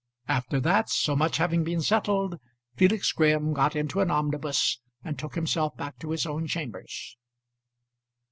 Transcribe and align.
After 0.27 0.59
that, 0.61 0.89
so 0.89 1.15
much 1.15 1.37
having 1.37 1.63
been 1.63 1.79
settled, 1.79 2.39
Felix 2.75 3.11
Graham 3.11 3.53
got 3.53 3.75
into 3.75 3.99
an 4.01 4.09
omnibus 4.09 4.79
and 5.03 5.19
took 5.19 5.35
himself 5.35 5.77
back 5.77 5.99
to 5.99 6.09
his 6.09 6.25
own 6.25 6.47
chambers. 6.47 7.17